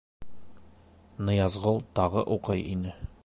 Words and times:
Ныязғол 1.29 1.79
тағы 1.99 2.25
уҡый 2.39 2.65
ине: 2.73 2.97